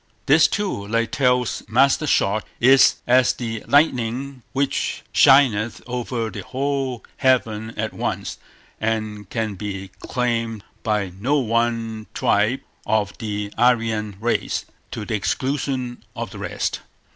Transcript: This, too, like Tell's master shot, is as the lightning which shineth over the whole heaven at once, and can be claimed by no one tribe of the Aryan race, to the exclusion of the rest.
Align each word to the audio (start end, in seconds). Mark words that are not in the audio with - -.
This, 0.25 0.47
too, 0.47 0.87
like 0.87 1.11
Tell's 1.11 1.61
master 1.67 2.07
shot, 2.07 2.43
is 2.59 2.95
as 3.05 3.33
the 3.33 3.63
lightning 3.67 4.41
which 4.51 5.03
shineth 5.11 5.79
over 5.85 6.31
the 6.31 6.41
whole 6.41 7.03
heaven 7.17 7.71
at 7.77 7.93
once, 7.93 8.39
and 8.79 9.29
can 9.29 9.53
be 9.53 9.89
claimed 9.99 10.63
by 10.81 11.11
no 11.19 11.37
one 11.37 12.07
tribe 12.15 12.61
of 12.83 13.15
the 13.19 13.53
Aryan 13.59 14.15
race, 14.19 14.65
to 14.89 15.05
the 15.05 15.13
exclusion 15.13 16.03
of 16.15 16.31
the 16.31 16.39
rest. 16.39 16.79